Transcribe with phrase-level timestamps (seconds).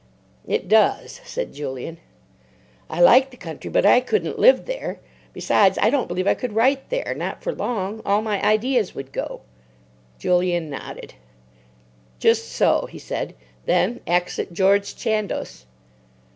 [0.47, 1.99] "It does," said Julian.
[2.89, 4.99] "I like the country, but I couldn't live there.
[5.31, 8.01] Besides, I don't believe I could write there—not for long.
[8.03, 9.41] All my ideas would go."
[10.17, 11.13] Julian nodded.
[12.17, 13.35] "Just so," he said.
[13.67, 15.67] "Then exit George Chandos."